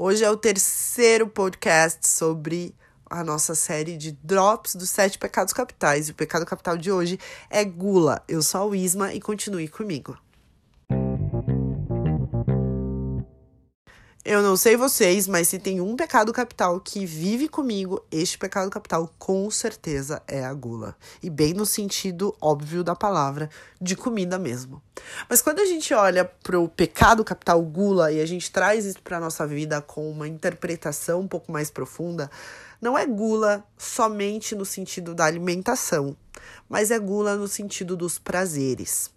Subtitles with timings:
[0.00, 2.72] Hoje é o terceiro podcast sobre
[3.10, 6.06] a nossa série de drops dos sete pecados capitais.
[6.06, 7.18] E o pecado capital de hoje
[7.50, 8.22] é gula.
[8.28, 10.16] Eu sou a Isma e continue comigo.
[14.30, 18.68] Eu não sei vocês, mas se tem um pecado capital que vive comigo, este pecado
[18.68, 20.94] capital com certeza é a gula.
[21.22, 23.48] E bem no sentido óbvio da palavra,
[23.80, 24.82] de comida mesmo.
[25.30, 29.00] Mas quando a gente olha para o pecado capital gula e a gente traz isso
[29.00, 32.30] para nossa vida com uma interpretação um pouco mais profunda,
[32.82, 36.14] não é gula somente no sentido da alimentação,
[36.68, 39.10] mas é gula no sentido dos prazeres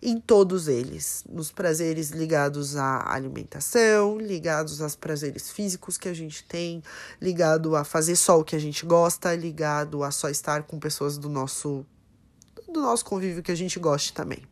[0.00, 6.44] em todos eles, nos prazeres ligados à alimentação, ligados aos prazeres físicos que a gente
[6.44, 6.82] tem,
[7.20, 11.18] ligado a fazer só o que a gente gosta, ligado a só estar com pessoas
[11.18, 11.84] do nosso
[12.68, 14.42] do nosso convívio que a gente goste também.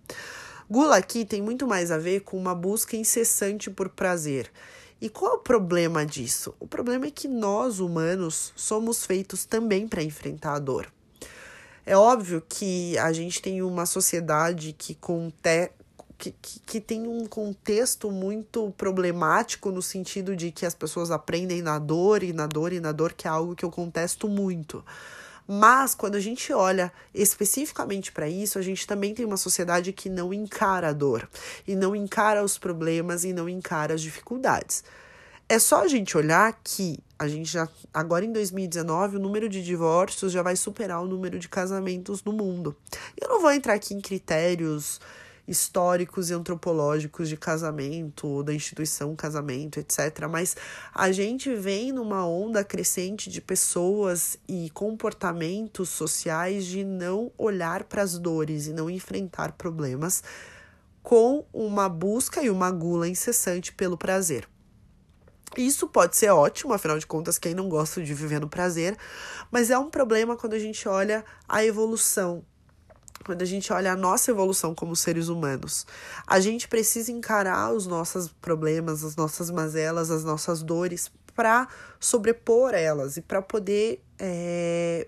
[0.68, 4.51] Gula aqui tem muito mais a ver com uma busca incessante por prazer.
[5.01, 6.54] E qual é o problema disso?
[6.59, 10.90] O problema é que nós, humanos, somos feitos também para enfrentar a dor.
[11.88, 15.70] É óbvio que a gente tem uma sociedade que, conte,
[16.18, 21.62] que, que, que tem um contexto muito problemático no sentido de que as pessoas aprendem
[21.62, 24.84] na dor e na dor e na dor, que é algo que eu contesto muito.
[25.46, 30.09] Mas quando a gente olha especificamente para isso, a gente também tem uma sociedade que
[30.09, 31.29] não encara a dor,
[31.68, 34.82] e não encara os problemas e não encara as dificuldades.
[35.48, 39.62] É só a gente olhar que a gente já agora em 2019 o número de
[39.62, 42.76] divórcios já vai superar o número de casamentos no mundo.
[43.16, 45.00] Eu não vou entrar aqui em critérios
[45.46, 50.26] históricos e antropológicos de casamento, da instituição casamento, etc.
[50.28, 50.56] Mas
[50.92, 58.02] a gente vem numa onda crescente de pessoas e comportamentos sociais de não olhar para
[58.02, 60.24] as dores e não enfrentar problemas
[61.04, 64.48] com uma busca e uma gula incessante pelo prazer.
[65.56, 68.97] Isso pode ser ótimo, afinal de contas, quem não gosta de viver no prazer,
[69.50, 72.44] mas é um problema quando a gente olha a evolução,
[73.25, 75.86] quando a gente olha a nossa evolução como seres humanos.
[76.26, 81.69] A gente precisa encarar os nossos problemas, as nossas mazelas, as nossas dores, para
[82.00, 85.06] sobrepor elas e para poder é,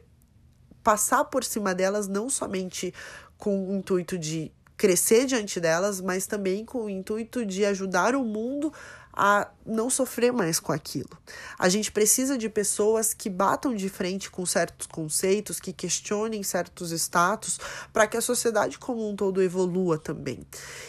[0.82, 2.92] passar por cima delas, não somente
[3.38, 8.24] com o intuito de crescer diante delas, mas também com o intuito de ajudar o
[8.24, 8.72] mundo
[9.18, 11.10] a não sofrer mais com aquilo.
[11.58, 16.92] A gente precisa de pessoas que batam de frente com certos conceitos, que questionem certos
[16.92, 17.58] status,
[17.92, 20.46] para que a sociedade como um todo evolua também.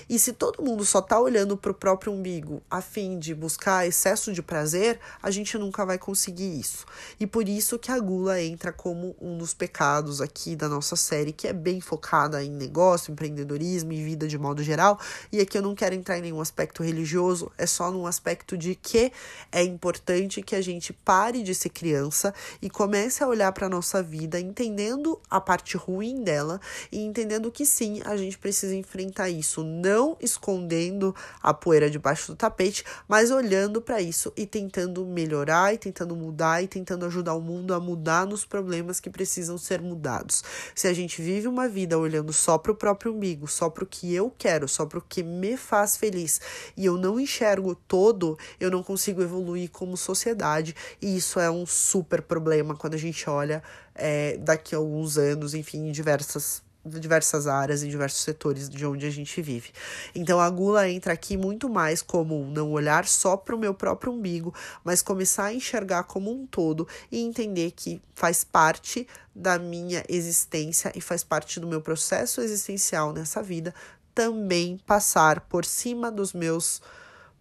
[0.07, 3.87] E se todo mundo só está olhando para o próprio umbigo a fim de buscar
[3.87, 6.85] excesso de prazer, a gente nunca vai conseguir isso.
[7.19, 11.33] E por isso que a gula entra como um dos pecados aqui da nossa série,
[11.33, 14.99] que é bem focada em negócio, empreendedorismo e vida de modo geral.
[15.31, 18.57] E aqui eu não quero entrar em nenhum aspecto religioso, é só num aspecto aspecto
[18.57, 19.13] de que
[19.49, 23.69] é importante que a gente pare de ser criança e comece a olhar para a
[23.69, 26.59] nossa vida entendendo a parte ruim dela
[26.91, 32.35] e entendendo que sim, a gente precisa enfrentar isso, não escondendo a poeira debaixo do
[32.35, 37.41] tapete, mas olhando para isso e tentando melhorar e tentando mudar e tentando ajudar o
[37.41, 40.43] mundo a mudar nos problemas que precisam ser mudados.
[40.75, 43.87] Se a gente vive uma vida olhando só para o próprio umbigo, só para o
[43.87, 46.41] que eu quero, só para o que me faz feliz
[46.75, 50.75] e eu não enxergo todo todo, eu não consigo evoluir como sociedade.
[51.01, 53.61] E isso é um super problema quando a gente olha
[53.93, 59.05] é, daqui a alguns anos, enfim, em diversas diversas áreas e diversos setores de onde
[59.05, 59.69] a gente vive.
[60.15, 64.13] Então a gula entra aqui muito mais como não olhar só para o meu próprio
[64.13, 69.05] umbigo, mas começar a enxergar como um todo e entender que faz parte
[69.35, 73.75] da minha existência e faz parte do meu processo existencial nessa vida
[74.19, 76.81] também passar por cima dos meus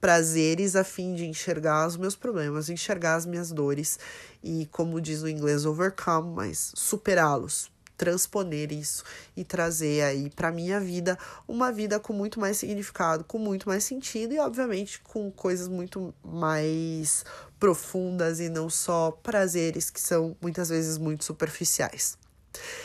[0.01, 3.99] prazeres a fim de enxergar os meus problemas, enxergar as minhas dores
[4.43, 9.03] e, como diz no inglês, overcome, mas superá-los, transponer isso
[9.37, 13.85] e trazer aí para minha vida uma vida com muito mais significado, com muito mais
[13.85, 17.25] sentido e, obviamente, com coisas muito mais
[17.59, 22.17] profundas e não só prazeres que são muitas vezes muito superficiais.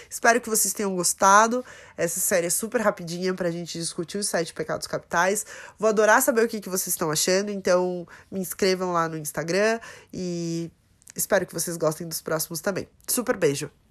[0.10, 1.64] Espero que vocês tenham gostado.
[1.98, 5.46] Essa série é super rapidinha pra gente discutir os sete pecados capitais.
[5.78, 9.80] Vou adorar saber o que, que vocês estão achando, então me inscrevam lá no Instagram
[10.14, 10.72] e
[11.16, 12.88] espero que vocês gostem dos próximos também.
[13.08, 13.83] Super beijo!